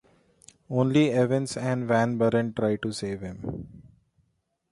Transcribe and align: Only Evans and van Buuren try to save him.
Only 0.77 1.11
Evans 1.11 1.55
and 1.55 1.85
van 1.87 2.17
Buuren 2.17 2.55
try 2.55 2.75
to 2.77 2.91
save 2.91 3.21
him. 3.21 3.83